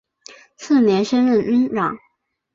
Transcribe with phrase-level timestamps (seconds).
[0.57, 1.95] 次年升任军长。